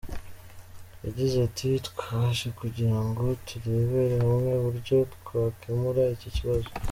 Yagize 1.05 1.35
ati 1.47 1.67
“Twaje 1.87 2.47
kugira 2.59 2.97
ngo 3.07 3.23
turebere 3.47 4.15
hamwe 4.25 4.51
uburyo 4.59 4.97
twakemura 5.15 6.03
iki 6.17 6.29
kibazo. 6.35 6.69